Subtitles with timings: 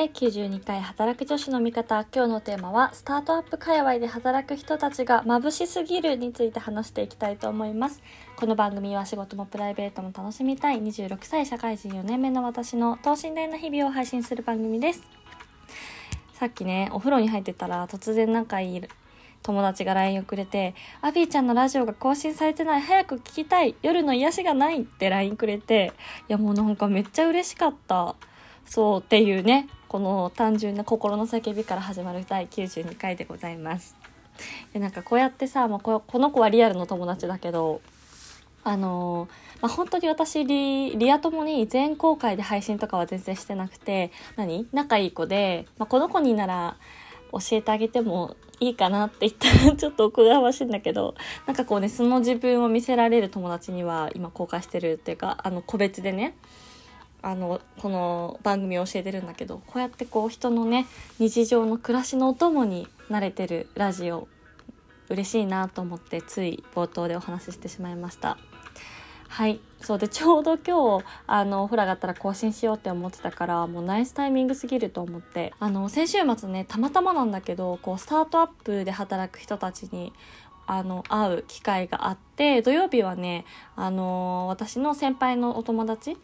[0.00, 2.06] 第92回働く女子の味方。
[2.10, 8.00] 今日のテーマはスタートアップ界隈で働く人たちが眩しすぎるについて話していきたいと思います。
[8.34, 15.02] この番組は仕事もプライベートも楽しみたい26歳社会人4年目の私の等身大な日々を配信する番組です。
[16.32, 18.82] さっきねお風呂に入ってたら突然仲いい
[19.42, 25.92] 友達が LINE をくれて、アビーちゃんのラジオが更新されてない、早く聞きたい、夜の癒しがないって LINE くれて、
[26.26, 28.14] いやもうなんかめっちゃ嬉しかった。
[28.64, 33.96] そうっていうね、この単純な心の叫びから始まる第92回でございます。
[34.72, 37.80] でなんかこうやってさ、まあ、この子はリアルの友達だけど、
[38.62, 44.68] あのー、まあ、本当に私リ、リア友に全公開で配信とかは全然してなくて、何？
[44.72, 46.76] 仲いい子で、まあ、この子になら
[47.32, 51.16] 教えてあげてもいいかなって言ったら ちょっとおこがましいんだけど、
[51.48, 56.36] なんかこうね、その自分を見せられる友達には今公開してるっていうか、あの個別でね、
[57.22, 60.86] あのこの番組を教えてるんだけどこうやってこう人のね
[61.18, 64.28] 日常の暮らしのお供に慣れてるラジオ
[65.08, 68.38] 嬉しいなと思ってつい冒頭でお話ししてしまいました。
[69.28, 69.60] はい。
[69.80, 75.52] そうでちょうど今日あのお風呂上がったら更新しようって思ってたからもうナイスタイミングすぎると思って。
[75.58, 80.12] あの先週末ねたまたまなんだけどこうスタートアップで働く人たちに
[80.66, 86.16] あの会う機会があって土曜日はねあの私の先輩のお友達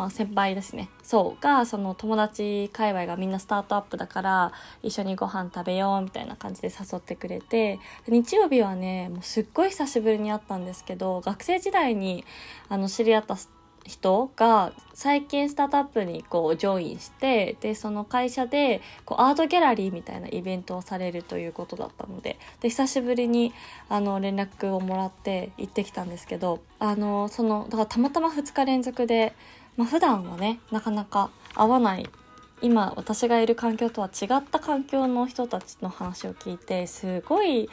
[0.00, 0.88] まあ先輩ですね。
[1.02, 1.42] そう。
[1.42, 12.24] が、その友達界隈がみんなスタートアップだから、一緒にご飯食べようみたいな感じで誘ってくれて、日曜日はね、もうすっごい久しぶりに会ったんですけど、学生時代に
[12.70, 13.36] あの知り合った
[13.86, 23.52] 人が最近スタートアップにこうジョインしてでその会社でこうアートギャラリーみたいなイベントをされるということだったのでで久しぶりに
[23.88, 29.34] あの連絡をもらって行ってきたんですけどあのそのだからたまたま2日連続で
[29.76, 32.08] まあ、普段はねなかなか会わない
[32.62, 37.68] 今私がいる環境とは違った環境の人たちの話を聞いてすごい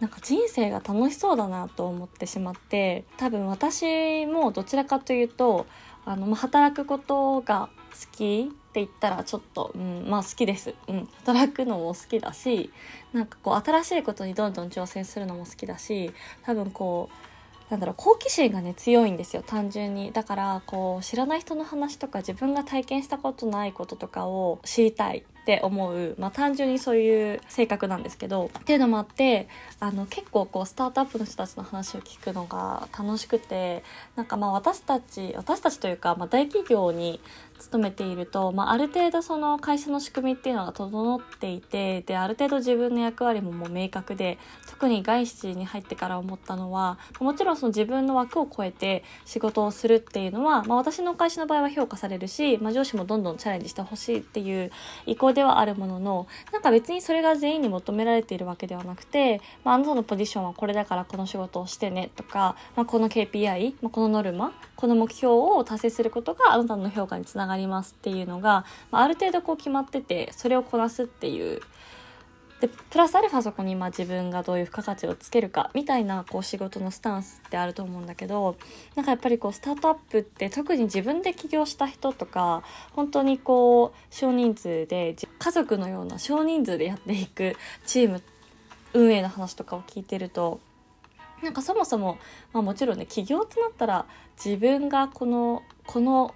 [0.00, 5.66] なんか人生が楽しそうだなと思ってしまって多分私もどちらかというと
[6.04, 12.70] あの、働くことが好きって言ったらちょっと、うん、まあ好きです、うん、働くのも好きだし
[13.12, 16.12] なんかこう新しいことにどんどん挑戦するのも好きだし
[16.44, 17.37] 多分こう
[17.70, 20.12] なんだろう好奇心がね強いんですよ単純に。
[20.12, 29.48] だからこう知らない人の話とか自分が体験したことないこととかを知りたいって思う、まあ、単純にそういう性格なんですけどっていうのもあって
[29.80, 33.82] あの結構こうスタートアップの人たちの話を聞くのが楽しくて
[34.14, 37.18] なんかまあ私たち私たちというか、まあ、大企業に
[37.58, 44.38] 勤めていると、まあ、ある程度その会社の仕組みっていうのが整っていてである程度自分の役割ももう明確で
[44.68, 54.70] 特に外資に入ってから思ったのはもちろんその自分の枠を超えて仕事をするっていうのは、まあ、私の会社の場合は評価されるし、まあ、上司もどんどんチャレンジしてほしいっていう
[55.06, 71.60] 意向ではあるもののなんか別にそれが全員に求められているわけではなくて、まあ、あなたのポジションはこれだからこの仕事をしてねとか、まあ、この KPI、まあ、このノルマこの目標を達成することがあなたの評価につながりますっていうのが、まあ、る程度こう決まっててそれをこなすっていう。
[72.60, 78.56] でプラスアルファそこにまあ自分がどういう付加価値をつけるかみたいなこう仕事のスタンスってあると思うんだけど
[78.96, 87.54] なんかやっぱりこうスタートアップって特に自分で起業した人とか本当にこう少人数で家族のような少人数でやっていく
[87.86, 88.22] チーム
[88.92, 90.58] 運営の話とかを聞いてると
[91.42, 92.18] なんかそもそも、
[92.52, 94.06] まあ、もちろんね起業となったら
[94.42, 96.34] 自分がこのこの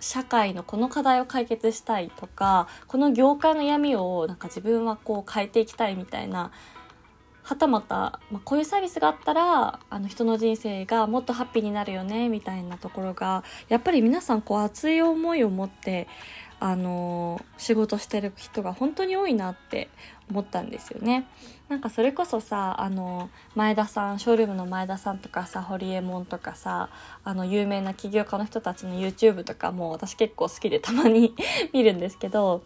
[0.00, 6.50] 社会のこの課題を解決したいとかこの業界の闇をなんか自分はこう変えていきたいみたいな
[7.42, 16.08] はたまた、まあ、こういうサービスがあったらあの人の人生がもっとハッピーになるよねみたいなところがやっぱり皆さんこう熱い思いを持って
[16.64, 19.88] あの仕事してる人が本当に多いなって
[20.30, 21.26] 思ったんですよね。
[21.68, 26.88] なんかそれこそさあの前田さんショールームの前田さんとかさホリエモンとかさ
[27.24, 31.34] あの有名な起業家の人たちの YouTube とかも私結構好きでたまに
[31.74, 32.62] 見るんですけど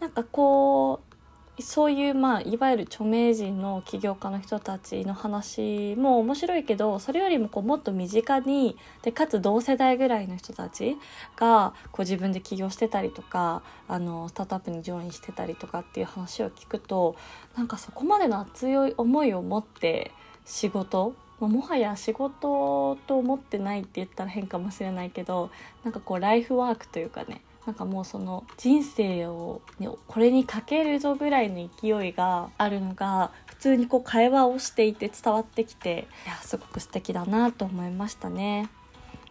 [0.00, 1.15] なんかこう
[1.58, 10.98] そういうまあいわゆる著名人の起業家の人たちの話も面白いけどそれよりもこうもっと身近にでかつ同世代ぐらいの人たち
[11.34, 17.16] がこう自分で起業してたりとかあのスタートアップにジョインしてたりとかっていう話を聞くと
[17.56, 20.12] なんかそこまでの熱い思いを持って
[20.44, 25.50] 仕事もはや仕事と思ってないって言ったら変かもしれないけど
[25.84, 38.68] なんかこうライフワークというかねなんかもうその人生を、ね、これにかけるぞぐらいの勢いがあるのが普通にこう会話をしていて伝わってきていやすごく素敵だなと思いましたね。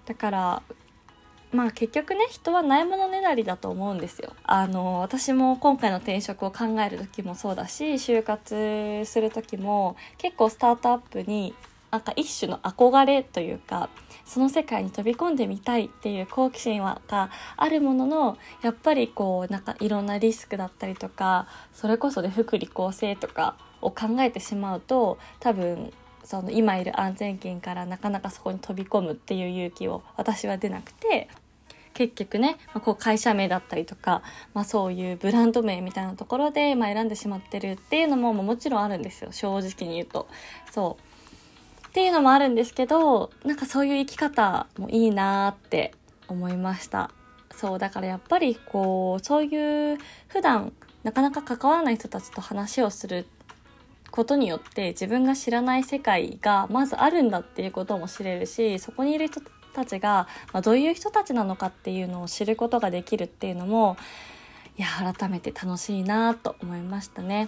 [0.06, 0.64] だから
[1.54, 4.34] まあ結局ね人はないものねだりだと思うんですよ。
[4.44, 11.56] あの私も今回の転職を考える時もそうだし就活する時も結構スタートアップに
[11.96, 13.90] なんか一種の憧れというか
[14.26, 25.94] その世界に飛び込んでみたいっていう好奇心はがあるもののやっぱりこうなんかいろんなリスクだったりとかそれこそで福利厚生とかを考えてしまうと多分
[26.26, 31.30] その今いる安全圏からなかなかそこに飛び込むっていう勇気を私は出なくて
[31.94, 34.22] 結局ね、まあ、こう会社名だったりとか、
[34.54, 40.28] まあ、そういうブランド名みたいなところで、ま、選んでしまってるっていうのももちろんあるんですよ正直に言うと。
[40.72, 41.15] そう
[41.96, 45.94] っていうのもあるんですけどなんかそういう生き方もいいなって
[46.28, 47.10] 思いました。
[47.56, 49.98] そうだからやっぱりこうそういう
[50.28, 53.26] 普段なかなか関わらない人たちと話をする
[54.12, 59.40] ことによって自分が知らない世界がまずあるんだっていうことも知れるしそこにいる人
[59.74, 63.96] たちが、まあ、どういう人たちなのかっていうのを知ることができるっていうのも
[64.78, 67.48] いや改めて楽しいなと思いましたね。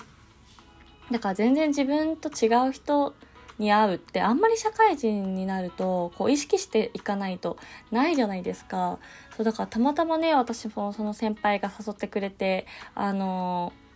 [1.12, 3.14] だから全然自分と違う人
[3.60, 7.58] に合うってあんまり社会人になるとこう意識していかないと
[7.92, 9.00] ないじゃないですか。
[9.36, 12.66] そうだからたまたまね私もその先輩が誘ってくれて
[12.96, 13.87] あのー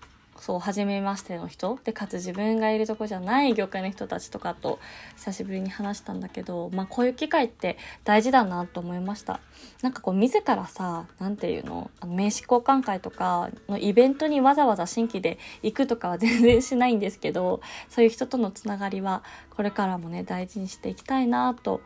[0.42, 1.78] そう初めましての人。
[1.84, 4.80] でかつ自分がいるとこじゃない業界の人たちとかと
[5.16, 9.40] 久しぶりに話したんだけど、まあ、こういう機会って大事だなと思いました。
[9.84, 19.24] なんかこう自らさ何て言うのあの名刺交換会とかのイベントにわざわざ新規で行くとかは全然しないんですけどそういう人とのつながりは
[19.56, 21.82] これからもね大事にしていきたいなと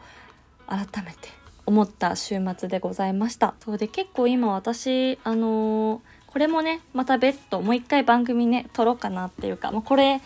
[0.65, 1.27] 改めて
[1.65, 3.55] 思った週末でございました。
[3.59, 10.19] そうで結構今私あのーこれもねまた別途もう一回番組ね撮ろうかなっていうか、まあ、これ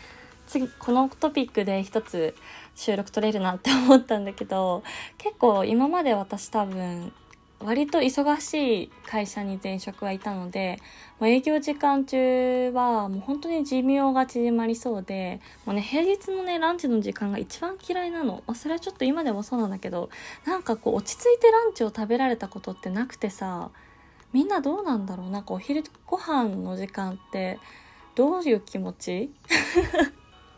[0.47, 2.33] 次このトピックで一つ
[2.73, 4.81] 収録取れるなって思ったんだけど
[5.19, 7.13] 結構今まで私多分
[7.59, 10.79] 割と忙しい会社に前職はいたので、
[11.19, 18.43] もう営業時間中はもう本当に寿命が縮まりそうで、もうね、平日のね、ランチの時間が一番嫌いなの。
[18.47, 20.09] まあ、それはちょっと今でもそうなんだけど、
[20.45, 23.71] なんかこう落ち着いてランチを食べられたことってなくてさ、
[24.33, 27.59] みんなどうなんだろうなんかお昼ご飯の時間って
[28.15, 29.31] どういう気持ち？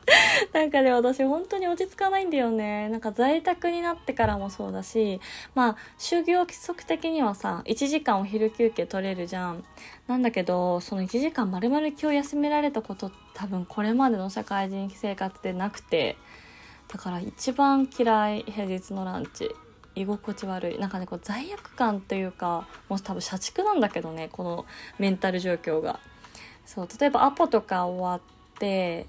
[0.54, 2.90] なんかね、私本当に落ち着かないんだよね。
[2.90, 5.22] なんか在宅になってからもそうだし、
[5.56, 9.64] まあ、就業規則的にはさ、1時間お昼休憩取れるじゃん。
[10.08, 16.18] なんだけど、その1時間丸々今日休められたこと多分これまでの社会人生活でなくて、
[16.88, 19.50] だから一番嫌い、平日のランチ。
[19.96, 24.66] 居心地悪いなんかねこう罪悪感というかもう多分社畜なんだけどねこの
[25.00, 26.00] メンタル状況が。
[26.66, 29.08] そう例えばアポとか終わって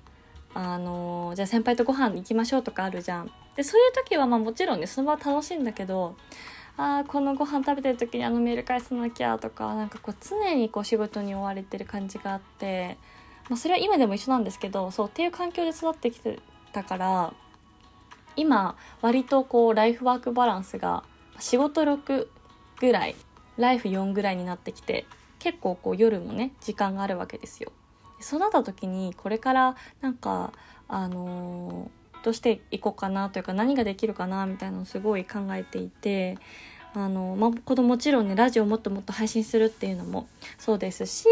[0.55, 3.31] あの、じゃあ先輩とご飯行きましょうとかあるじゃん。
[3.57, 6.17] でそういう時はまあもちろんねその場は楽しいんだけど
[6.77, 12.97] ああこのご飯食べてる時にあのメール返さなきゃとかなんかこう常にこう仕事に追われてる感じがあって、
[13.51, 16.39] まあ、それは今でも一緒なんですけどそうっていう環境で育ってきて
[16.73, 17.35] たから
[18.37, 21.05] 今割とこうライフワークバランスが
[21.39, 22.29] 仕事6
[22.81, 23.17] ぐらい
[23.57, 25.07] ライフ4ぐらいになってきて
[25.39, 27.73] 結構こう夜もね時間があるわけですよ。
[28.21, 30.53] そうなった時にこれからなんか
[30.89, 36.39] あのー、どうしていこうかなというか何ができるかなみたいなのをすごい考えていて
[36.95, 40.29] あのまあ、このもちろんねラジオをもっともっと配信するっていうのも
[40.59, 41.27] そうですし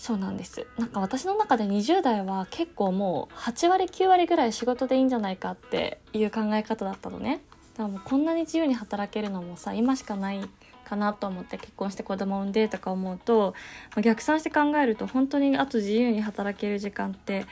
[0.00, 0.66] そうなんです。
[0.78, 7.42] なんか私の中で20代は結構もう8割9割ぐらい仕事でいいんじゃないかっていう考え方だったのね。
[7.74, 10.40] だからもうこんなに自由に働けるのもさ今しかない
[10.86, 13.52] かなと思って結婚して子供を産んでとか思うと、
[14.02, 17.44] 逆算して考えると本当にあと自由に働ける時間って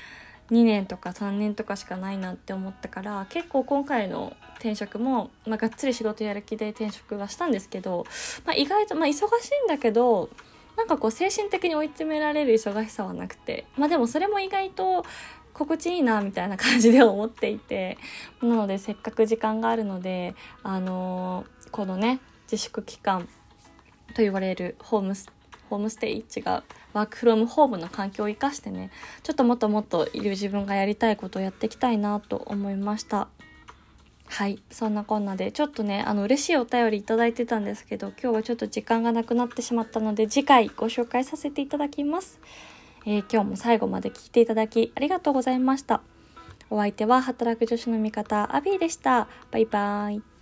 [0.50, 8.06] 2年とか3年とかしかないなって思ったから結構今回の転職も、まあ、がっつり仕事やる気で転職はしたんですけど、
[8.46, 9.26] まあ、意外と、まあ、忙しい
[9.66, 10.30] んだけど
[10.78, 15.04] なんかこう精神的に追い詰められる忙しさはなくてまあでもそれも意外と
[15.52, 17.98] 心地いいなみたいな感じで思っていて
[18.40, 23.28] なのでせっかく時間があるのであのー、このね自粛期間
[24.14, 25.32] と言われるホームス
[25.68, 26.44] ホームステイ違う
[26.92, 28.92] ワークフロムホームの環境を生かしてね
[29.24, 33.28] ちょっともっともっといる自分がやりたいことをやっていきたいなと思いました。
[34.30, 42.40] はいそんなこんなでちょっとねあの嬉しいお便りいいてたんですけど今日はちょっと時間がなくなってしまったので次回ご紹介させていただきます、
[43.06, 46.02] えー、今日も最後まで聞いていただきありがとうございました。
[46.70, 49.28] お相手は働く女子の味方アビーでした。
[49.50, 50.37] バイバーイ。